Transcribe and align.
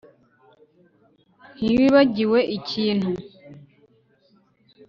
Ntiwibagiwe 1.63 2.39
ikintu 2.57 3.11